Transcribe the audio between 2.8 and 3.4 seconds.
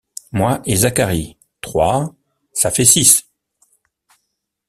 six...